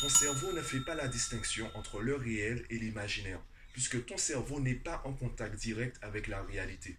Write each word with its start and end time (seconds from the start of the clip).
Ton 0.00 0.08
cerveau 0.08 0.50
ne 0.54 0.62
fait 0.62 0.80
pas 0.80 0.94
la 0.94 1.08
distinction 1.08 1.70
entre 1.74 2.00
le 2.00 2.14
réel 2.14 2.64
et 2.70 2.78
l'imaginaire, 2.78 3.38
puisque 3.74 4.06
ton 4.06 4.16
cerveau 4.16 4.58
n'est 4.58 4.72
pas 4.72 5.02
en 5.04 5.12
contact 5.12 5.56
direct 5.56 5.98
avec 6.00 6.26
la 6.26 6.42
réalité. 6.42 6.96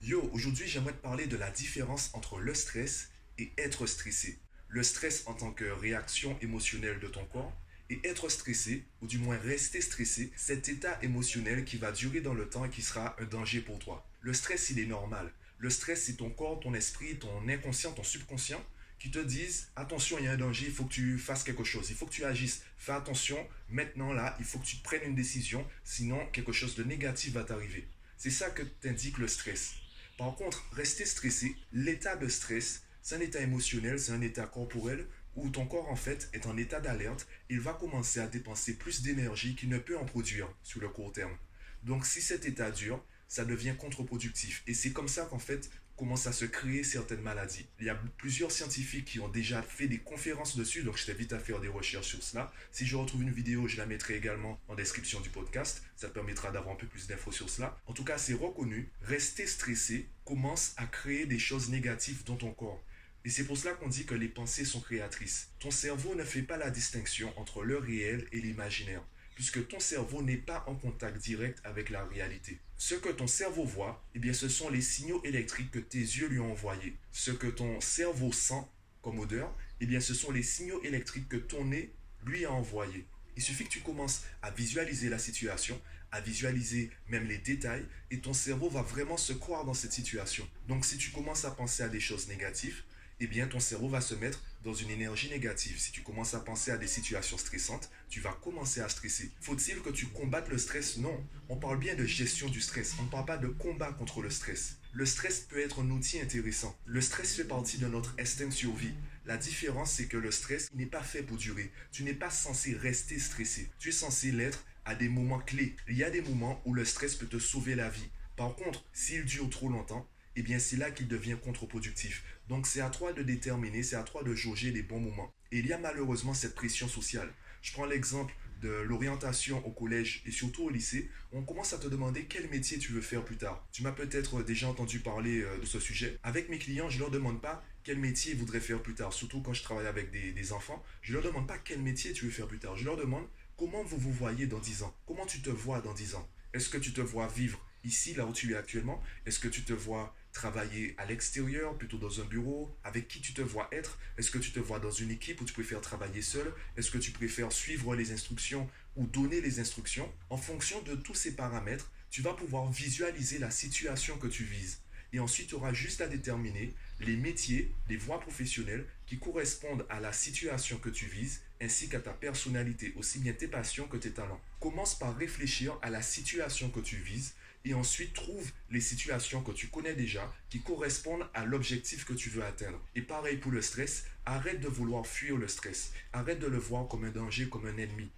Yo, 0.00 0.30
aujourd'hui 0.32 0.68
j'aimerais 0.68 0.92
te 0.92 1.02
parler 1.02 1.26
de 1.26 1.36
la 1.36 1.50
différence 1.50 2.10
entre 2.12 2.38
le 2.38 2.54
stress 2.54 3.10
et 3.38 3.52
être 3.58 3.86
stressé. 3.86 4.38
Le 4.68 4.84
stress 4.84 5.24
en 5.26 5.34
tant 5.34 5.50
que 5.50 5.64
réaction 5.64 6.38
émotionnelle 6.42 7.00
de 7.00 7.08
ton 7.08 7.24
corps 7.24 7.60
et 7.90 7.98
être 8.04 8.28
stressé, 8.28 8.84
ou 9.02 9.08
du 9.08 9.18
moins 9.18 9.36
rester 9.36 9.80
stressé, 9.80 10.30
cet 10.36 10.68
état 10.68 10.96
émotionnel 11.02 11.64
qui 11.64 11.76
va 11.76 11.90
durer 11.90 12.20
dans 12.20 12.34
le 12.34 12.48
temps 12.48 12.64
et 12.64 12.70
qui 12.70 12.82
sera 12.82 13.16
un 13.20 13.24
danger 13.24 13.60
pour 13.60 13.80
toi. 13.80 14.08
Le 14.20 14.32
stress, 14.32 14.70
il 14.70 14.78
est 14.78 14.86
normal. 14.86 15.32
Le 15.58 15.70
stress, 15.70 16.04
c'est 16.04 16.16
ton 16.16 16.30
corps, 16.30 16.60
ton 16.60 16.74
esprit, 16.74 17.18
ton 17.18 17.48
inconscient, 17.48 17.92
ton 17.92 18.02
subconscient 18.02 18.62
qui 18.98 19.10
te 19.10 19.18
disent 19.18 19.68
attention, 19.76 20.18
il 20.18 20.24
y 20.24 20.28
a 20.28 20.32
un 20.32 20.36
danger, 20.36 20.66
il 20.66 20.72
faut 20.72 20.84
que 20.84 20.92
tu 20.92 21.18
fasses 21.18 21.44
quelque 21.44 21.64
chose, 21.64 21.90
il 21.90 21.96
faut 21.96 22.06
que 22.06 22.12
tu 22.12 22.24
agisses. 22.24 22.62
Fais 22.78 22.92
attention, 22.92 23.46
maintenant 23.68 24.12
là, 24.12 24.36
il 24.38 24.44
faut 24.44 24.58
que 24.58 24.66
tu 24.66 24.76
prennes 24.76 25.02
une 25.04 25.14
décision, 25.14 25.66
sinon 25.84 26.26
quelque 26.32 26.52
chose 26.52 26.74
de 26.76 26.84
négatif 26.84 27.34
va 27.34 27.44
t'arriver. 27.44 27.86
C'est 28.16 28.30
ça 28.30 28.50
que 28.50 28.62
t'indique 28.62 29.18
le 29.18 29.28
stress. 29.28 29.74
Par 30.16 30.34
contre, 30.34 30.64
rester 30.72 31.04
stressé, 31.04 31.54
l'état 31.72 32.16
de 32.16 32.28
stress, 32.28 32.82
c'est 33.02 33.16
un 33.16 33.20
état 33.20 33.40
émotionnel, 33.40 34.00
c'est 34.00 34.12
un 34.12 34.22
état 34.22 34.46
corporel 34.46 35.06
où 35.36 35.50
ton 35.50 35.66
corps 35.66 35.90
en 35.90 35.96
fait 35.96 36.30
est 36.32 36.46
en 36.46 36.56
état 36.56 36.80
d'alerte, 36.80 37.28
il 37.50 37.60
va 37.60 37.74
commencer 37.74 38.20
à 38.20 38.26
dépenser 38.26 38.74
plus 38.78 39.02
d'énergie 39.02 39.54
qu'il 39.54 39.68
ne 39.68 39.78
peut 39.78 39.98
en 39.98 40.06
produire 40.06 40.48
sur 40.62 40.80
le 40.80 40.88
court 40.88 41.12
terme. 41.12 41.36
Donc 41.82 42.06
si 42.06 42.22
cet 42.22 42.46
état 42.46 42.70
dure, 42.70 43.04
ça 43.28 43.44
devient 43.44 43.74
contre-productif. 43.78 44.62
Et 44.66 44.74
c'est 44.74 44.92
comme 44.92 45.08
ça 45.08 45.24
qu'en 45.26 45.38
fait 45.38 45.70
commencent 45.96 46.26
à 46.26 46.32
se 46.32 46.44
créer 46.44 46.84
certaines 46.84 47.22
maladies. 47.22 47.66
Il 47.80 47.86
y 47.86 47.90
a 47.90 47.94
plusieurs 48.18 48.52
scientifiques 48.52 49.06
qui 49.06 49.20
ont 49.20 49.28
déjà 49.28 49.62
fait 49.62 49.88
des 49.88 49.98
conférences 49.98 50.56
dessus, 50.56 50.82
donc 50.82 50.98
je 50.98 51.06
t'invite 51.06 51.32
à 51.32 51.38
faire 51.38 51.60
des 51.60 51.68
recherches 51.68 52.08
sur 52.08 52.22
cela. 52.22 52.52
Si 52.70 52.86
je 52.86 52.96
retrouve 52.96 53.22
une 53.22 53.32
vidéo, 53.32 53.66
je 53.66 53.78
la 53.78 53.86
mettrai 53.86 54.16
également 54.16 54.60
en 54.68 54.74
description 54.74 55.20
du 55.20 55.30
podcast. 55.30 55.82
Ça 55.96 56.08
permettra 56.08 56.50
d'avoir 56.50 56.74
un 56.74 56.78
peu 56.78 56.86
plus 56.86 57.06
d'infos 57.06 57.32
sur 57.32 57.48
cela. 57.48 57.80
En 57.86 57.94
tout 57.94 58.04
cas, 58.04 58.18
c'est 58.18 58.34
reconnu. 58.34 58.90
Rester 59.02 59.46
stressé 59.46 60.08
commence 60.24 60.74
à 60.76 60.86
créer 60.86 61.24
des 61.26 61.38
choses 61.38 61.70
négatives 61.70 62.24
dans 62.24 62.36
ton 62.36 62.52
corps. 62.52 62.84
Et 63.24 63.30
c'est 63.30 63.44
pour 63.44 63.56
cela 63.56 63.74
qu'on 63.74 63.88
dit 63.88 64.04
que 64.04 64.14
les 64.14 64.28
pensées 64.28 64.64
sont 64.64 64.80
créatrices. 64.80 65.48
Ton 65.58 65.70
cerveau 65.72 66.14
ne 66.14 66.22
fait 66.22 66.42
pas 66.42 66.58
la 66.58 66.70
distinction 66.70 67.32
entre 67.36 67.64
le 67.64 67.78
réel 67.78 68.28
et 68.30 68.40
l'imaginaire, 68.40 69.02
puisque 69.34 69.66
ton 69.66 69.80
cerveau 69.80 70.22
n'est 70.22 70.36
pas 70.36 70.62
en 70.68 70.76
contact 70.76 71.16
direct 71.18 71.58
avec 71.64 71.90
la 71.90 72.04
réalité. 72.04 72.60
Ce 72.78 72.94
que 72.94 73.08
ton 73.08 73.26
cerveau 73.26 73.64
voit, 73.64 74.04
eh 74.14 74.18
bien, 74.18 74.32
ce 74.32 74.48
sont 74.48 74.68
les 74.68 74.82
signaux 74.82 75.22
électriques 75.24 75.70
que 75.70 75.78
tes 75.78 75.98
yeux 75.98 76.28
lui 76.28 76.40
ont 76.40 76.52
envoyés. 76.52 76.96
Ce 77.10 77.30
que 77.30 77.46
ton 77.46 77.80
cerveau 77.80 78.32
sent 78.32 78.62
comme 79.02 79.18
odeur, 79.18 79.54
eh 79.80 79.86
bien, 79.86 80.00
ce 80.00 80.12
sont 80.12 80.30
les 80.30 80.42
signaux 80.42 80.82
électriques 80.82 81.28
que 81.28 81.36
ton 81.36 81.64
nez 81.64 81.92
lui 82.26 82.44
a 82.44 82.52
envoyés. 82.52 83.06
Il 83.36 83.42
suffit 83.42 83.64
que 83.64 83.70
tu 83.70 83.80
commences 83.80 84.22
à 84.42 84.50
visualiser 84.50 85.08
la 85.08 85.18
situation, 85.18 85.80
à 86.10 86.20
visualiser 86.20 86.90
même 87.08 87.26
les 87.26 87.38
détails, 87.38 87.86
et 88.10 88.20
ton 88.20 88.34
cerveau 88.34 88.68
va 88.68 88.82
vraiment 88.82 89.16
se 89.16 89.32
croire 89.32 89.64
dans 89.64 89.74
cette 89.74 89.92
situation. 89.92 90.48
Donc 90.68 90.84
si 90.84 90.98
tu 90.98 91.10
commences 91.10 91.44
à 91.44 91.50
penser 91.50 91.82
à 91.82 91.88
des 91.88 92.00
choses 92.00 92.28
négatives, 92.28 92.82
eh 93.20 93.26
bien 93.26 93.46
ton 93.46 93.60
cerveau 93.60 93.88
va 93.88 94.00
se 94.00 94.14
mettre 94.14 94.42
dans 94.62 94.74
une 94.74 94.90
énergie 94.90 95.30
négative. 95.30 95.78
Si 95.78 95.92
tu 95.92 96.02
commences 96.02 96.34
à 96.34 96.40
penser 96.40 96.70
à 96.70 96.76
des 96.76 96.86
situations 96.86 97.38
stressantes, 97.38 97.90
tu 98.08 98.20
vas 98.20 98.32
commencer 98.32 98.80
à 98.80 98.88
stresser. 98.88 99.30
Faut-il 99.40 99.80
que 99.80 99.90
tu 99.90 100.06
combattes 100.06 100.48
le 100.48 100.58
stress? 100.58 100.98
Non. 100.98 101.24
On 101.48 101.56
parle 101.56 101.78
bien 101.78 101.94
de 101.94 102.04
gestion 102.04 102.48
du 102.48 102.60
stress. 102.60 102.94
On 102.98 103.04
ne 103.04 103.08
parle 103.08 103.26
pas 103.26 103.38
de 103.38 103.48
combat 103.48 103.92
contre 103.92 104.22
le 104.22 104.30
stress. 104.30 104.76
Le 104.92 105.06
stress 105.06 105.40
peut 105.40 105.60
être 105.60 105.82
un 105.82 105.90
outil 105.90 106.20
intéressant. 106.20 106.76
Le 106.84 107.00
stress 107.00 107.36
fait 107.36 107.44
partie 107.44 107.78
de 107.78 107.86
notre 107.86 108.14
instinct 108.18 108.50
survie. 108.50 108.94
La 109.24 109.36
différence, 109.36 109.92
c'est 109.92 110.06
que 110.06 110.16
le 110.16 110.30
stress 110.30 110.72
n'est 110.74 110.86
pas 110.86 111.02
fait 111.02 111.22
pour 111.22 111.36
durer. 111.36 111.70
Tu 111.92 112.02
n'es 112.02 112.14
pas 112.14 112.30
censé 112.30 112.74
rester 112.74 113.18
stressé. 113.18 113.70
Tu 113.78 113.90
es 113.90 113.92
censé 113.92 114.32
l'être 114.32 114.64
à 114.84 114.94
des 114.94 115.08
moments 115.08 115.40
clés. 115.40 115.74
Il 115.88 115.96
y 115.96 116.04
a 116.04 116.10
des 116.10 116.22
moments 116.22 116.60
où 116.64 116.74
le 116.74 116.84
stress 116.84 117.14
peut 117.14 117.26
te 117.26 117.38
sauver 117.38 117.74
la 117.74 117.88
vie. 117.88 118.08
Par 118.36 118.54
contre, 118.54 118.84
s'il 118.92 119.24
dure 119.24 119.48
trop 119.48 119.68
longtemps, 119.68 120.06
eh 120.36 120.42
bien 120.42 120.58
c'est 120.58 120.76
là 120.76 120.90
qu'il 120.90 121.08
devient 121.08 121.36
contre-productif. 121.42 122.24
Donc 122.48 122.66
c'est 122.66 122.80
à 122.80 122.90
toi 122.90 123.12
de 123.12 123.22
déterminer, 123.22 123.82
c'est 123.82 123.96
à 123.96 124.02
toi 124.02 124.22
de 124.22 124.34
jauger 124.34 124.70
les 124.70 124.82
bons 124.82 125.00
moments. 125.00 125.32
Et 125.52 125.58
il 125.58 125.66
y 125.66 125.72
a 125.72 125.78
malheureusement 125.78 126.34
cette 126.34 126.54
pression 126.54 126.88
sociale. 126.88 127.32
Je 127.62 127.72
prends 127.72 127.86
l'exemple 127.86 128.34
de 128.60 128.68
l'orientation 128.68 129.64
au 129.66 129.70
collège 129.70 130.22
et 130.26 130.30
surtout 130.30 130.64
au 130.64 130.70
lycée, 130.70 131.10
on 131.32 131.42
commence 131.42 131.72
à 131.72 131.78
te 131.78 131.88
demander 131.88 132.24
quel 132.24 132.48
métier 132.48 132.78
tu 132.78 132.92
veux 132.92 133.00
faire 133.00 133.24
plus 133.24 133.36
tard. 133.36 133.66
Tu 133.72 133.82
m'as 133.82 133.92
peut-être 133.92 134.42
déjà 134.42 134.68
entendu 134.68 135.00
parler 135.00 135.42
euh, 135.42 135.58
de 135.58 135.66
ce 135.66 135.78
sujet. 135.78 136.18
Avec 136.22 136.48
mes 136.48 136.58
clients, 136.58 136.88
je 136.88 136.96
ne 136.96 137.02
leur 137.02 137.10
demande 137.10 137.40
pas 137.40 137.62
quel 137.84 137.98
métier 137.98 138.32
ils 138.32 138.38
voudraient 138.38 138.60
faire 138.60 138.82
plus 138.82 138.94
tard. 138.94 139.12
Surtout 139.12 139.42
quand 139.42 139.52
je 139.52 139.62
travaille 139.62 139.86
avec 139.86 140.10
des, 140.10 140.32
des 140.32 140.52
enfants, 140.52 140.82
je 141.02 141.12
ne 141.12 141.18
leur 141.18 141.24
demande 141.24 141.46
pas 141.46 141.58
quel 141.58 141.80
métier 141.80 142.12
tu 142.12 142.24
veux 142.24 142.30
faire 142.30 142.48
plus 142.48 142.58
tard. 142.58 142.76
Je 142.76 142.84
leur 142.84 142.96
demande 142.96 143.26
comment 143.56 143.82
vous 143.82 143.98
vous 143.98 144.12
voyez 144.12 144.46
dans 144.46 144.58
10 144.58 144.82
ans. 144.82 144.94
Comment 145.06 145.26
tu 145.26 145.40
te 145.40 145.50
vois 145.50 145.80
dans 145.80 145.94
10 145.94 146.14
ans? 146.14 146.28
Est-ce 146.52 146.68
que 146.68 146.78
tu 146.78 146.92
te 146.92 147.00
vois 147.00 147.28
vivre 147.28 147.64
ici, 147.84 148.14
là 148.14 148.26
où 148.26 148.32
tu 148.32 148.52
es 148.52 148.56
actuellement? 148.56 149.02
Est-ce 149.26 149.38
que 149.38 149.48
tu 149.48 149.62
te 149.62 149.72
vois 149.72 150.14
travailler 150.36 150.94
à 150.98 151.06
l'extérieur, 151.06 151.78
plutôt 151.78 151.96
dans 151.96 152.20
un 152.20 152.24
bureau 152.24 152.70
Avec 152.84 153.08
qui 153.08 153.20
tu 153.22 153.32
te 153.32 153.40
vois 153.40 153.68
être? 153.72 153.98
Est-ce 154.18 154.30
que 154.30 154.38
tu 154.38 154.52
te 154.52 154.60
vois 154.60 154.78
dans 154.78 154.90
une 154.90 155.10
équipe 155.10 155.40
où 155.40 155.44
tu 155.46 155.54
préfères 155.54 155.80
travailler 155.80 156.20
seul? 156.20 156.52
Est-ce 156.76 156.90
que 156.90 156.98
tu 156.98 157.10
préfères 157.10 157.52
suivre 157.52 157.96
les 157.96 158.12
instructions 158.12 158.68
ou 158.96 159.06
donner 159.06 159.40
les 159.40 159.60
instructions? 159.60 160.12
En 160.28 160.36
fonction 160.36 160.82
de 160.82 160.94
tous 160.94 161.14
ces 161.14 161.34
paramètres, 161.34 161.90
tu 162.10 162.20
vas 162.20 162.34
pouvoir 162.34 162.70
visualiser 162.70 163.38
la 163.38 163.50
situation 163.50 164.18
que 164.18 164.26
tu 164.26 164.44
vises. 164.44 164.80
Et 165.14 165.20
ensuite, 165.20 165.48
tu 165.48 165.54
auras 165.54 165.72
juste 165.72 166.02
à 166.02 166.06
déterminer 166.06 166.74
les 167.00 167.16
métiers, 167.16 167.72
les 167.88 167.96
voies 167.96 168.20
professionnelles 168.20 168.84
qui 169.06 169.18
correspondent 169.18 169.86
à 169.88 170.00
la 170.00 170.12
situation 170.12 170.76
que 170.76 170.90
tu 170.90 171.06
vises 171.06 171.40
ainsi 171.62 171.88
qu'à 171.88 172.00
ta 172.00 172.12
personnalité, 172.12 172.92
aussi 172.96 173.20
bien 173.20 173.32
tes 173.32 173.48
passions 173.48 173.88
que 173.88 173.96
tes 173.96 174.10
talents. 174.10 174.42
Commence 174.60 174.98
par 174.98 175.16
réfléchir 175.16 175.78
à 175.80 175.88
la 175.88 176.02
situation 176.02 176.68
que 176.68 176.80
tu 176.80 176.96
vises 176.96 177.34
et 177.66 177.74
ensuite 177.74 178.14
trouve 178.14 178.50
les 178.70 178.80
situations 178.80 179.42
que 179.42 179.50
tu 179.50 179.66
connais 179.66 179.94
déjà 179.94 180.32
qui 180.48 180.60
correspondent 180.60 181.28
à 181.34 181.44
l'objectif 181.44 182.04
que 182.04 182.14
tu 182.14 182.30
veux 182.30 182.44
atteindre. 182.44 182.80
Et 182.94 183.02
pareil 183.02 183.36
pour 183.36 183.50
le 183.50 183.60
stress, 183.60 184.04
arrête 184.24 184.60
de 184.60 184.68
vouloir 184.68 185.06
fuir 185.06 185.36
le 185.36 185.48
stress. 185.48 185.92
Arrête 186.12 186.38
de 186.38 186.46
le 186.46 186.58
voir 186.58 186.86
comme 186.86 187.04
un 187.04 187.10
danger, 187.10 187.48
comme 187.48 187.66
un 187.66 187.76
ennemi. 187.76 188.10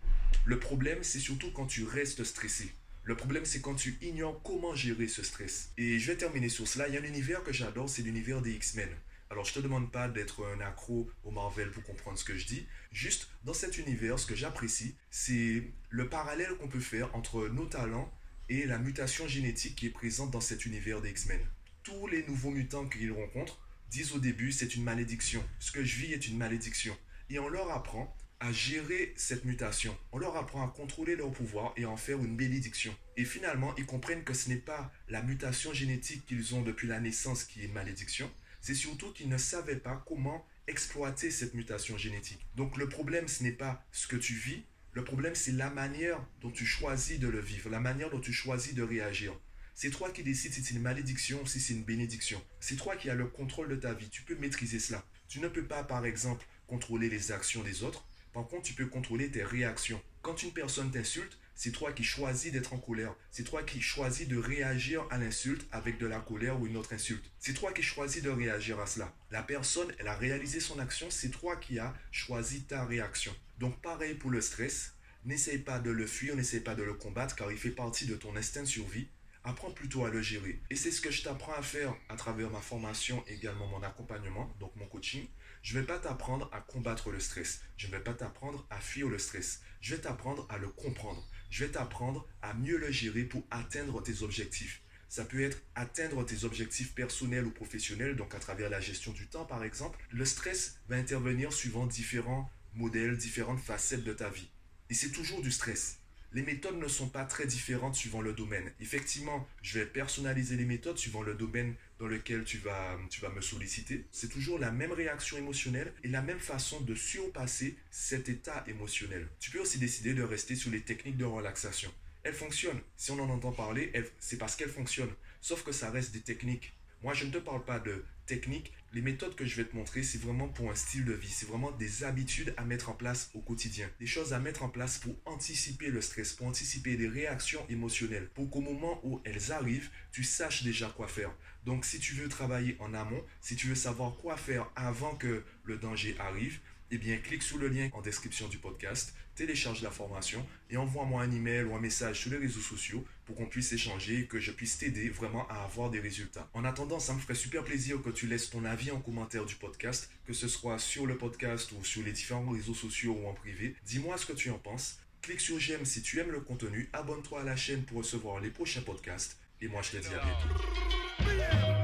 Le 0.45 0.59
problème, 0.59 1.03
c'est 1.03 1.19
surtout 1.19 1.51
quand 1.53 1.67
tu 1.67 1.85
restes 1.85 2.25
stressé. 2.25 2.71
Le 3.05 3.17
problème, 3.17 3.47
c'est 3.47 3.63
quand 3.63 3.75
tu 3.75 3.97
ignores 4.03 4.43
comment 4.43 4.75
gérer 4.75 5.09
ce 5.09 5.23
stress. 5.23 5.73
Et 5.79 5.99
je 5.99 6.13
vais 6.13 6.19
terminer 6.19 6.51
sur 6.51 6.69
cela. 6.69 6.89
Il 6.89 6.95
y 6.95 6.99
a 6.99 7.01
un 7.01 7.05
univers 7.05 7.43
que 7.43 7.55
j'adore, 7.55 7.89
c'est 7.89 8.03
l'univers 8.03 8.43
des 8.43 8.53
X-Men. 8.53 8.91
Alors, 9.31 9.45
je 9.45 9.55
te 9.55 9.61
demande 9.61 9.91
pas 9.91 10.09
d'être 10.09 10.47
un 10.47 10.61
accro 10.61 11.11
au 11.25 11.31
Marvel 11.31 11.71
pour 11.71 11.83
comprendre 11.85 12.19
ce 12.19 12.25
que 12.25 12.37
je 12.37 12.47
dis. 12.47 12.67
Juste, 12.93 13.29
dans 13.45 13.55
cet 13.55 13.79
univers, 13.79 14.19
ce 14.19 14.27
que 14.27 14.35
j'apprécie, 14.35 14.95
c'est 15.11 15.65
le 15.89 16.09
parallèle 16.09 16.55
qu'on 16.57 16.69
peut 16.69 16.81
faire 16.81 17.15
entre 17.15 17.49
nos 17.49 17.67
talents 17.67 18.13
et 18.49 18.67
la 18.67 18.79
mutation 18.79 19.29
génétique 19.29 19.77
qui 19.77 19.87
est 19.87 19.91
présente 19.91 20.31
dans 20.31 20.41
cet 20.41 20.67
univers 20.67 21.01
des 21.01 21.11
X-Men. 21.11 21.41
Tous 21.83 22.07
les 22.07 22.27
nouveaux 22.27 22.51
mutants 22.51 22.89
qu'ils 22.89 23.13
rencontrent 23.13 23.61
disent 23.91 24.13
au 24.13 24.19
début 24.19 24.53
c'est 24.53 24.75
une 24.75 24.85
malédiction. 24.85 25.45
Ce 25.59 25.73
que 25.73 25.85
je 25.85 25.97
vis 25.97 26.13
est 26.13 26.29
une 26.29 26.39
malédiction. 26.39 26.97
Et 27.31 27.39
on 27.39 27.49
leur 27.49 27.71
apprend 27.71 28.17
à 28.41 28.53
gérer 28.53 29.13
cette 29.17 29.45
mutation. 29.45 29.97
On 30.13 30.19
leur 30.19 30.37
apprend 30.37 30.65
à 30.65 30.71
contrôler 30.71 31.17
leur 31.17 31.31
pouvoir 31.31 31.73
et 31.77 31.85
à 31.85 31.91
en 31.91 31.97
faire 31.97 32.19
une 32.19 32.37
bénédiction. 32.37 32.95
Et 33.17 33.25
finalement, 33.25 33.75
ils 33.77 33.87
comprennent 33.87 34.25
que 34.25 34.35
ce 34.35 34.49
n'est 34.49 34.57
pas 34.57 34.93
la 35.09 35.23
mutation 35.23 35.73
génétique 35.73 36.25
qu'ils 36.27 36.55
ont 36.55 36.63
depuis 36.63 36.87
la 36.87 37.01
naissance 37.01 37.45
qui 37.45 37.63
est 37.63 37.67
une 37.67 37.73
malédiction, 37.73 38.31
c'est 38.61 38.75
surtout 38.75 39.13
qu'ils 39.13 39.29
ne 39.29 39.39
savaient 39.39 39.77
pas 39.77 40.03
comment 40.07 40.47
exploiter 40.67 41.31
cette 41.31 41.55
mutation 41.55 41.97
génétique. 41.97 42.45
Donc 42.55 42.77
le 42.77 42.89
problème, 42.89 43.29
ce 43.29 43.43
n'est 43.43 43.53
pas 43.53 43.85
ce 43.93 44.07
que 44.07 44.17
tu 44.17 44.35
vis, 44.35 44.63
le 44.99 45.05
problème, 45.05 45.37
c'est 45.37 45.53
la 45.53 45.71
manière 45.71 46.19
dont 46.41 46.51
tu 46.51 46.67
choisis 46.67 47.21
de 47.21 47.29
le 47.29 47.39
vivre, 47.39 47.71
la 47.71 47.79
manière 47.79 48.11
dont 48.11 48.19
tu 48.19 48.33
choisis 48.33 48.75
de 48.75 48.83
réagir. 48.83 49.33
C'est 49.77 49.91
toi 49.91 50.11
qui 50.11 50.25
décides 50.25 50.53
si 50.53 50.61
c'est 50.61 50.75
une 50.75 50.83
malédiction 50.83 51.41
ou 51.41 51.47
si 51.47 51.61
c'est 51.61 51.75
une 51.75 51.85
bénédiction. 51.85 52.43
C'est 52.59 52.75
toi 52.75 52.97
qui 52.97 53.09
as 53.09 53.15
le 53.15 53.27
contrôle 53.27 53.69
de 53.69 53.77
ta 53.77 53.95
vie. 53.95 54.09
Tu 54.09 54.23
peux 54.23 54.35
maîtriser 54.35 54.81
cela. 54.81 55.05
Tu 55.29 55.39
ne 55.39 55.47
peux 55.47 55.65
pas, 55.65 55.85
par 55.85 56.05
exemple, 56.05 56.45
contrôler 56.67 57.09
les 57.09 57.31
actions 57.31 57.63
des 57.63 57.85
autres. 57.85 58.09
Par 58.33 58.49
contre, 58.49 58.65
tu 58.65 58.73
peux 58.73 58.87
contrôler 58.87 59.31
tes 59.31 59.45
réactions. 59.45 60.03
Quand 60.21 60.43
une 60.43 60.53
personne 60.53 60.91
t'insulte, 60.91 61.39
c'est 61.59 61.73
toi 61.73 61.93
qui 61.93 62.05
choisis 62.05 62.53
d'être 62.53 62.73
en 62.73 62.79
colère. 62.79 63.17
C'est 63.33 63.43
toi 63.43 63.65
qui 63.65 63.81
choisis 63.81 64.29
de 64.29 64.37
réagir 64.37 65.05
à 65.11 65.19
l'insulte 65.19 65.67
avec 65.73 65.99
de 65.99 66.07
la 66.07 66.21
colère 66.21 66.61
ou 66.61 66.69
une 66.69 66.77
autre 66.77 66.93
insulte. 66.93 67.33
C'est 67.41 67.53
toi 67.53 67.73
qui 67.73 67.83
choisis 67.83 68.23
de 68.23 68.31
réagir 68.31 68.79
à 68.79 68.87
cela. 68.87 69.13
La 69.33 69.43
personne, 69.43 69.93
elle 69.99 70.07
a 70.07 70.15
réalisé 70.15 70.61
son 70.61 70.79
action, 70.79 71.09
c'est 71.11 71.31
toi 71.31 71.57
qui 71.57 71.81
as 71.81 71.93
choisi 72.13 72.63
ta 72.63 72.85
réaction. 72.85 73.35
Donc 73.59 73.83
pareil 73.83 74.15
pour 74.15 74.31
le 74.31 74.41
stress, 74.41 74.95
n'essaye 75.25 75.59
pas 75.59 75.81
de 75.81 75.91
le 75.91 76.07
fuir, 76.07 76.37
n'essaye 76.37 76.61
pas 76.61 76.77
de 76.77 76.85
le 76.85 76.95
combattre 76.95 77.35
car 77.35 77.51
il 77.51 77.59
fait 77.59 77.71
partie 77.71 78.07
de 78.07 78.15
ton 78.15 78.37
instinct 78.37 78.63
de 78.63 78.69
survie. 78.69 79.09
Apprends 79.43 79.73
plutôt 79.73 80.05
à 80.05 80.11
le 80.11 80.23
gérer. 80.23 80.61
Et 80.71 80.77
c'est 80.77 80.93
ce 80.93 81.01
que 81.01 81.11
je 81.11 81.25
t'apprends 81.25 81.55
à 81.55 81.63
faire 81.63 81.93
à 82.09 82.15
travers 82.15 82.51
ma 82.51 82.61
formation, 82.61 83.25
également 83.27 83.67
mon 83.67 83.83
accompagnement, 83.83 84.55
donc 84.61 84.77
mon 84.77 84.87
coaching. 84.87 85.27
Je 85.63 85.75
ne 85.75 85.81
vais 85.81 85.87
pas 85.87 85.99
t'apprendre 85.99 86.49
à 86.53 86.61
combattre 86.61 87.11
le 87.11 87.19
stress. 87.19 87.63
Je 87.77 87.89
ne 87.89 87.93
vais 87.93 88.01
pas 88.01 88.15
t'apprendre 88.15 88.65
à 88.71 88.79
fuir 88.79 89.09
le 89.09 89.19
stress. 89.19 89.61
Je 89.81 89.95
vais 89.95 90.01
t'apprendre 90.01 90.47
à 90.51 90.59
le 90.59 90.69
comprendre. 90.69 91.27
Je 91.51 91.65
vais 91.65 91.71
t'apprendre 91.71 92.27
à 92.43 92.55
mieux 92.55 92.77
le 92.77 92.91
gérer 92.91 93.25
pour 93.25 93.43
atteindre 93.51 94.03
tes 94.03 94.23
objectifs. 94.23 94.83
ça 95.09 95.25
peut 95.25 95.43
être 95.43 95.63
atteindre 95.75 96.23
tes 96.25 96.45
objectifs 96.45 96.95
personnels 96.95 97.47
ou 97.47 97.51
professionnels, 97.51 98.15
donc 98.15 98.35
à 98.35 98.39
travers 98.39 98.69
la 98.69 98.81
gestion 98.81 99.13
du 99.13 99.27
temps 99.27 99.47
par 99.47 99.65
exemple. 99.65 99.99
Le 100.11 100.25
stress 100.27 100.79
va 100.89 100.97
intervenir 100.97 101.53
suivant 101.53 101.87
différents 101.87 102.51
modèles, 102.75 103.17
différentes 103.17 103.61
facettes 103.61 104.05
de 104.05 104.13
ta 104.13 104.29
vie. 104.29 104.51
Et 104.91 104.95
c'est 104.95 105.11
toujours 105.11 105.41
du 105.41 105.51
stress 105.51 105.99
les 106.33 106.43
méthodes 106.43 106.79
ne 106.79 106.89
sont 106.89 107.09
pas 107.09 107.25
très 107.25 107.47
différentes 107.47 107.95
suivant 107.95 108.21
le 108.21 108.33
domaine. 108.33 108.71
Effectivement, 108.81 109.49
je 109.63 109.79
vais 109.79 109.87
personnaliser 109.87 110.57
les 110.57 110.65
méthodes 110.65 110.99
suivant 110.99 111.23
le 111.23 111.35
domaine 111.35 111.75
dans 111.99 112.07
lequel 112.07 112.45
tu 112.45 112.59
vas, 112.59 112.97
me 113.35 113.41
solliciter. 113.41 114.05
C'est 114.13 114.29
toujours 114.29 114.59
la 114.59 114.71
même 114.71 114.93
réaction 114.93 115.37
émotionnelle 115.37 115.93
et 116.05 116.09
la 116.09 116.23
même 116.23 116.39
façon 116.39 116.81
de 116.81 116.95
surpasser 116.95 117.77
cet 117.91 118.29
état 118.29 118.65
émotionnel. 118.69 119.27
Tu 119.41 119.51
peux 119.51 119.61
aussi 119.61 119.79
décider 119.79 120.15
de 120.15 120.23
rester 120.23 120.55
sur 120.55 120.71
les 120.71 120.81
techniques 120.81 121.17
de 121.17 121.25
relaxation. 121.25 121.93
Elles 122.23 122.35
fonctionnent. 122.35 122.81
Si 122.97 123.11
on 123.11 123.21
en 123.21 123.31
entend 123.31 123.53
parler, 123.53 123.93
c'est 124.19 124.39
parce 124.39 124.55
qu'elles 124.55 124.69
fonctionnent. 124.69 125.15
Sauf 125.41 125.63
que 125.63 125.73
ça 125.73 125.91
reste 125.91 126.13
des 126.13 126.21
techniques. 126.21 126.73
Moi, 127.03 127.15
je 127.15 127.25
ne 127.25 127.31
te 127.31 127.39
parle 127.39 127.65
pas 127.65 127.79
de 127.79 128.05
techniques. 128.29 128.73
Les 128.93 129.03
méthodes 129.03 129.35
que 129.35 129.45
je 129.45 129.57
vais 129.57 129.65
te 129.65 129.75
montrer, 129.75 130.03
c'est 130.03 130.21
vraiment 130.21 130.49
pour 130.49 130.71
un 130.71 130.75
style 130.75 131.05
de 131.05 131.13
vie. 131.13 131.29
C'est 131.29 131.49
vraiment 131.49 131.73
des 131.73 132.05
habitudes 132.05 132.55
à 132.57 132.65
mettre 132.65 132.89
en 132.89 132.95
place 132.95 133.31
au 133.35 133.41
quotidien. 133.41 133.91
Des 133.99 134.07
choses 134.07 134.33
à 134.33 134.39
mettre 134.39 134.63
en 134.63 134.69
place 134.69 134.99
pour 134.99 135.17
anticiper 135.25 135.89
le 135.91 136.01
stress, 136.01 136.33
pour 136.33 136.47
anticiper 136.47 136.97
les 136.97 137.09
réactions 137.09 137.67
émotionnelles. 137.69 138.29
Pour 138.35 138.49
qu'au 138.51 138.61
moment 138.61 139.01
où 139.03 139.21
elles 139.25 139.51
arrivent, 139.51 139.91
tu 140.13 140.23
saches 140.23 140.63
déjà 140.63 140.89
quoi 140.97 141.09
faire. 141.09 141.35
Donc, 141.65 141.85
si 141.85 141.99
tu 141.99 142.15
veux 142.15 142.29
travailler 142.29 142.77
en 142.79 142.95
amont, 142.95 143.23
si 143.41 143.57
tu 143.57 143.67
veux 143.67 143.75
savoir 143.75 144.17
quoi 144.17 144.37
faire 144.37 144.71
avant 144.77 145.17
que 145.17 145.43
le 145.65 145.77
danger 145.77 146.17
arrive, 146.19 146.61
eh 146.91 146.99
bien, 146.99 147.17
clique 147.19 147.43
sur 147.43 147.59
le 147.59 147.69
lien 147.69 147.89
en 147.93 148.01
description 148.01 148.49
du 148.49 148.59
podcast, 148.59 149.15
télécharge 149.35 149.83
la 149.83 149.91
formation 149.91 150.45
et 150.71 150.77
envoie-moi 150.77 151.23
un 151.23 151.31
email 151.31 151.65
ou 151.65 151.75
un 151.75 151.81
message 151.81 152.21
sur 152.21 152.31
les 152.31 152.39
réseaux 152.39 152.61
sociaux 152.61 153.05
pour 153.25 153.37
qu'on 153.37 153.47
puisse 153.47 153.73
échanger 153.73 154.21
et 154.21 154.27
que 154.27 154.41
je 154.41 154.51
puisse 154.51 154.79
t'aider 154.79 155.09
vraiment 155.09 155.47
à 155.49 155.65
avoir 155.65 155.91
des 155.91 156.01
résultats. 156.01 156.49
En 156.55 156.65
attendant, 156.65 156.99
ça 156.99 157.15
me 157.15 157.21
ferait 157.21 157.35
super 157.35 157.63
plaisir 157.63 158.03
que 158.03 158.11
tu 158.11 158.27
laisses 158.27 158.51
ton 158.51 158.65
avis 158.65 158.91
en 158.91 159.01
commentaire 159.01 159.45
du 159.45 159.55
podcast, 159.55 160.11
que 160.27 160.33
ce 160.33 160.49
soit 160.49 160.79
sur 160.79 161.07
le 161.07 161.17
podcast 161.17 161.73
ou 161.73 161.85
sur 161.85 162.03
les 162.03 162.13
différents 162.13 162.51
réseaux 162.51 162.75
sociaux 162.75 163.19
ou 163.23 163.29
en 163.29 163.35
privé. 163.35 163.77
Dis-moi 163.85 164.17
ce 164.17 164.27
que 164.27 164.33
tu 164.33 164.51
en 164.51 164.59
penses. 164.59 164.99
Clique 165.21 165.41
sur 165.41 165.59
j'aime 165.59 165.85
si 165.85 166.01
tu 166.01 166.21
aimes 166.21 166.31
le 166.31 166.41
contenu, 166.41 166.89
abonne-toi 166.93 167.43
à 167.43 167.45
la 167.45 167.57
chaîne 167.57 167.83
pour 167.83 167.99
recevoir 167.99 168.41
les 168.41 168.51
prochains 168.51 168.83
podcasts 168.83 169.37
et 169.61 169.69
moi 169.69 169.83
je 169.83 169.91
te 169.91 169.97
dis 169.99 170.15
à 170.15 170.25
bientôt. 170.25 171.78